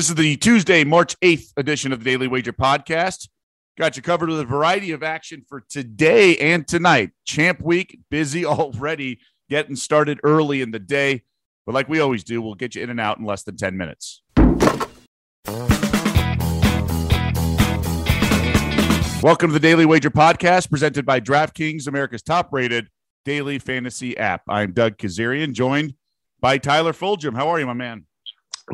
[0.00, 3.28] This is the Tuesday, March 8th edition of the Daily Wager podcast.
[3.76, 7.10] Got you covered with a variety of action for today and tonight.
[7.26, 9.18] Champ week, busy already,
[9.50, 11.24] getting started early in the day.
[11.66, 13.76] But like we always do, we'll get you in and out in less than 10
[13.76, 14.22] minutes.
[19.22, 22.88] Welcome to the Daily Wager podcast presented by DraftKings, America's top rated
[23.26, 24.44] daily fantasy app.
[24.48, 25.92] I'm Doug Kezirian, joined
[26.40, 27.36] by Tyler Fulghum.
[27.36, 28.06] How are you, my man?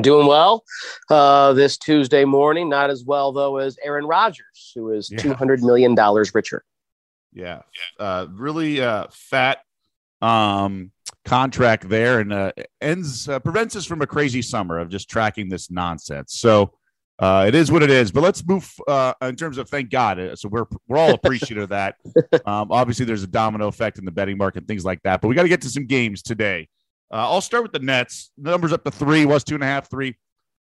[0.00, 0.62] Doing well
[1.10, 2.68] uh, this Tuesday morning.
[2.68, 5.18] Not as well though as Aaron Rodgers, who is yeah.
[5.18, 6.64] two hundred million dollars richer.
[7.32, 7.62] Yeah,
[7.98, 9.58] uh, really uh, fat
[10.20, 10.90] um,
[11.24, 15.48] contract there, and uh, ends uh, prevents us from a crazy summer of just tracking
[15.48, 16.34] this nonsense.
[16.38, 16.72] So
[17.18, 18.10] uh, it is what it is.
[18.10, 20.38] But let's move uh, in terms of thank God.
[20.38, 21.96] So we're we're all appreciative of that.
[22.44, 25.20] Um, obviously, there's a domino effect in the betting market and things like that.
[25.20, 26.68] But we got to get to some games today.
[27.12, 28.30] Uh, I'll start with the Nets.
[28.38, 30.16] The numbers up to three was two and a half, three.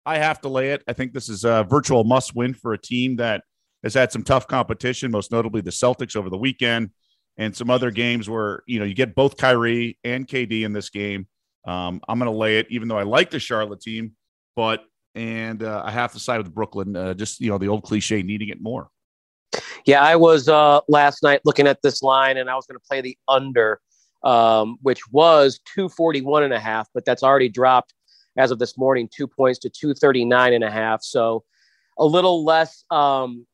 [0.05, 0.83] I have to lay it.
[0.88, 3.42] I think this is a virtual must win for a team that
[3.83, 6.91] has had some tough competition, most notably the Celtics over the weekend,
[7.36, 10.91] and some other games where you know you get both Kyrie and KD in this
[10.91, 11.27] game.
[11.64, 14.12] Um, I'm going to lay it, even though I like the Charlotte team,
[14.56, 16.97] but and uh, I have to side with Brooklyn.
[16.97, 18.89] Uh, just you know the old cliche, needing it more.
[19.84, 22.84] Yeah, I was uh, last night looking at this line, and I was going to
[22.89, 23.80] play the under
[24.25, 27.95] um, which was 241 and a half, but that's already dropped
[28.37, 31.03] as of this morning, two points to 239 and a half.
[31.03, 31.45] So
[31.98, 33.47] a little less um,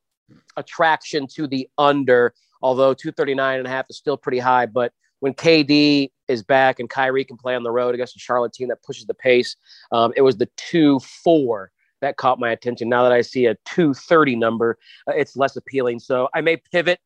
[0.56, 4.66] attraction to the under, although 239 and a half is still pretty high.
[4.66, 8.52] But when KD is back and Kyrie can play on the road against a Charlotte
[8.52, 9.56] team that pushes the pace,
[9.90, 12.88] um, it was the 2 4 that caught my attention.
[12.88, 15.98] Now that I see a 230 number, uh, it's less appealing.
[15.98, 17.00] So I may pivot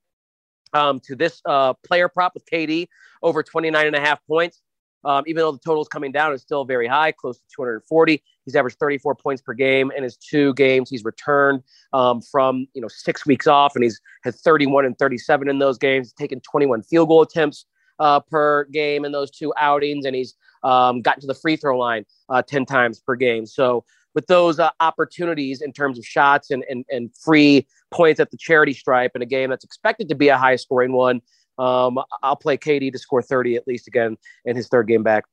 [0.72, 2.88] um, to this uh, player prop with KD
[3.22, 4.60] over 29 and a half points.
[5.04, 8.22] Um, even though the total is coming down, it's still very high, close to 240.
[8.44, 10.88] He's averaged 34 points per game in his two games.
[10.90, 15.48] He's returned um, from you know six weeks off, and he's had 31 and 37
[15.48, 16.08] in those games.
[16.08, 17.66] He's taken 21 field goal attempts
[17.98, 21.76] uh, per game in those two outings, and he's um, gotten to the free throw
[21.78, 23.44] line uh, 10 times per game.
[23.44, 28.30] So with those uh, opportunities in terms of shots and, and, and free points at
[28.30, 31.20] the charity stripe in a game that's expected to be a high scoring one.
[31.58, 35.24] Um, I'll play KD to score 30 at least again in his third game back.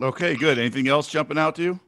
[0.00, 0.58] Okay, good.
[0.58, 1.80] Anything else jumping out to you?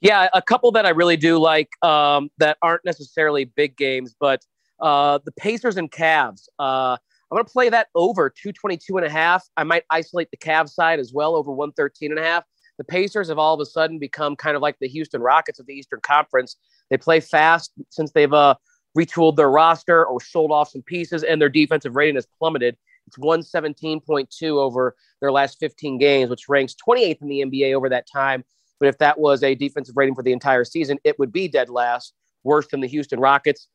[0.00, 4.44] Yeah, a couple that I really do like um, that aren't necessarily big games, but
[4.80, 6.48] uh, the Pacers and Cavs.
[6.58, 6.96] Uh,
[7.30, 9.44] I'm going to play that over 222 and a half.
[9.56, 12.44] I might isolate the Cavs side as well over 113 and a half
[12.78, 15.66] the Pacers have all of a sudden become kind of like the Houston Rockets of
[15.66, 16.56] the Eastern Conference.
[16.90, 18.54] They play fast since they've uh,
[18.96, 22.76] retooled their roster or sold off some pieces, and their defensive rating has plummeted.
[23.06, 28.06] It's 117.2 over their last 15 games, which ranks 28th in the NBA over that
[28.12, 28.44] time.
[28.80, 31.68] But if that was a defensive rating for the entire season, it would be dead
[31.68, 33.68] last, worse than the Houston Rockets.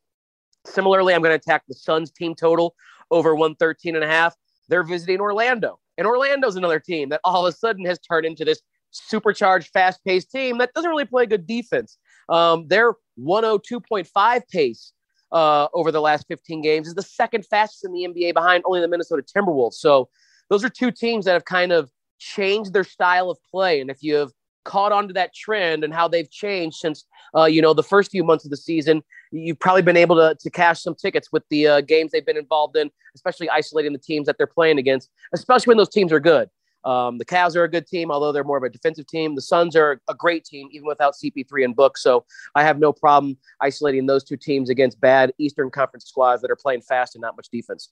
[0.65, 2.75] Similarly, I'm going to attack the Suns team total
[3.09, 4.35] over 113 and a half.
[4.69, 5.79] They're visiting Orlando.
[5.97, 8.61] And Orlando's another team that all of a sudden has turned into this
[8.91, 11.97] supercharged, fast paced team that doesn't really play good defense.
[12.29, 14.93] Um, their 102.5 pace
[15.31, 18.81] uh, over the last 15 games is the second fastest in the NBA behind only
[18.81, 19.75] the Minnesota Timberwolves.
[19.75, 20.09] So
[20.49, 23.81] those are two teams that have kind of changed their style of play.
[23.81, 24.31] And if you have
[24.63, 27.05] caught on to that trend and how they've changed since
[27.35, 30.35] uh, you know the first few months of the season you've probably been able to,
[30.39, 33.99] to cash some tickets with the uh, games they've been involved in especially isolating the
[33.99, 36.49] teams that they're playing against especially when those teams are good
[36.83, 39.35] um, the Cavs are a good team, although they're more of a defensive team.
[39.35, 41.97] The Suns are a great team, even without CP3 and Book.
[41.97, 42.25] So
[42.55, 46.55] I have no problem isolating those two teams against bad Eastern Conference squads that are
[46.55, 47.89] playing fast and not much defense.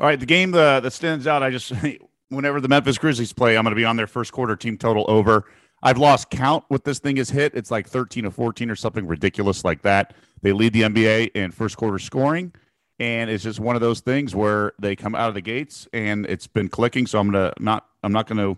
[0.00, 1.72] All right, the game uh, that stands out, I just
[2.28, 5.04] whenever the Memphis Grizzlies play, I'm going to be on their first quarter team total
[5.08, 5.44] over.
[5.82, 7.54] I've lost count what this thing has hit.
[7.54, 10.14] It's like 13 or 14 or something ridiculous like that.
[10.42, 12.52] They lead the NBA in first quarter scoring
[12.98, 16.26] and it's just one of those things where they come out of the gates and
[16.26, 17.06] it's been clicking.
[17.06, 18.56] So I'm gonna not I'm not gonna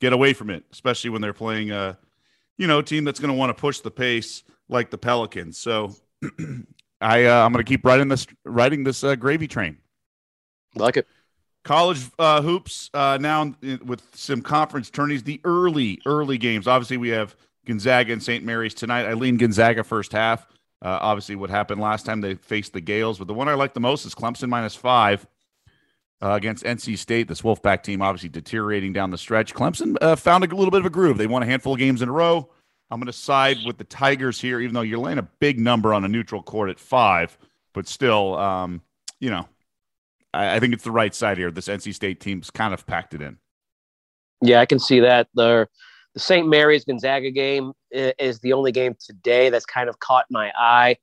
[0.00, 1.98] get away from it, especially when they're playing a
[2.56, 5.58] you know team that's gonna want to push the pace like the Pelicans.
[5.58, 5.94] So
[7.00, 9.78] I uh, I'm gonna keep riding this riding this uh, gravy train.
[10.74, 11.06] Like it.
[11.62, 13.54] College uh, hoops uh, now
[13.84, 15.22] with some conference tourneys.
[15.22, 16.66] The early early games.
[16.66, 17.36] Obviously, we have
[17.66, 18.44] Gonzaga and St.
[18.44, 19.06] Mary's tonight.
[19.06, 20.46] I lean Gonzaga first half.
[20.82, 23.74] Uh, obviously, what happened last time they faced the Gaels, but the one I like
[23.74, 25.26] the most is Clemson minus five
[26.22, 27.28] uh, against NC State.
[27.28, 29.54] This Wolfpack team obviously deteriorating down the stretch.
[29.54, 31.18] Clemson uh, found a little bit of a groove.
[31.18, 32.50] They won a handful of games in a row.
[32.90, 35.94] I'm going to side with the Tigers here, even though you're laying a big number
[35.94, 37.36] on a neutral court at five,
[37.72, 38.82] but still, um,
[39.20, 39.48] you know,
[40.32, 41.50] I, I think it's the right side here.
[41.50, 43.38] This NC State team's kind of packed it in.
[44.42, 45.28] Yeah, I can see that.
[45.34, 45.68] They're
[46.14, 46.48] The St.
[46.48, 50.96] Mary's Gonzaga game is the only game today that's kind of caught my eye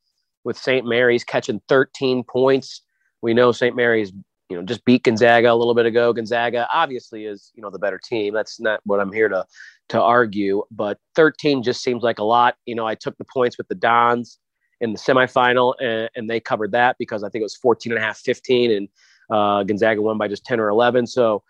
[0.44, 0.86] with St.
[0.86, 2.81] Mary's catching 13 points.
[3.22, 3.75] We know St.
[3.75, 4.13] Mary's,
[4.50, 6.13] you know, just beat Gonzaga a little bit ago.
[6.13, 8.34] Gonzaga obviously is, you know, the better team.
[8.34, 9.46] That's not what I'm here to
[9.90, 12.56] to argue, but 13 just seems like a lot.
[12.66, 14.40] You know, I took the points with the Dons
[14.80, 18.02] in the semifinal and, and they covered that because I think it was 14 and
[18.02, 18.88] a half, 15 and
[19.30, 21.07] uh, Gonzaga won by just 10 or 11.
[21.07, 21.44] So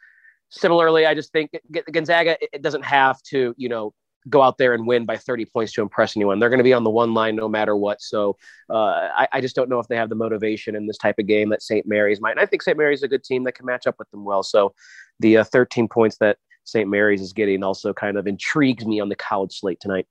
[0.52, 1.52] similarly, I just think
[1.92, 3.94] Gonzaga, it doesn't have to, you know,
[4.30, 6.40] go out there and win by 30 points to impress anyone.
[6.40, 8.02] They're going to be on the one line no matter what.
[8.02, 8.38] So
[8.70, 11.26] uh, I, I, just don't know if they have the motivation in this type of
[11.26, 11.88] game that St.
[11.88, 12.32] Mary's might.
[12.32, 12.78] And I think St.
[12.78, 14.44] Mary's is a good team that can match up with them well.
[14.44, 14.76] So
[15.20, 16.88] the uh, 13 points that St.
[16.88, 20.06] Mary's is getting also kind of intrigues me on the college slate tonight.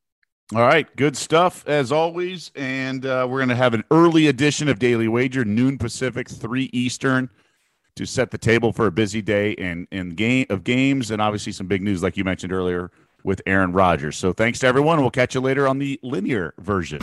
[0.52, 2.50] All right, good stuff as always.
[2.56, 6.70] And uh, we're going to have an early edition of Daily Wager, noon Pacific, 3
[6.72, 7.31] Eastern
[8.00, 11.52] to set the table for a busy day and in game of games and obviously
[11.52, 12.91] some big news like you mentioned earlier
[13.25, 14.17] with Aaron Rodgers.
[14.17, 15.02] So thanks to everyone.
[15.02, 17.00] We'll catch you later on the linear version.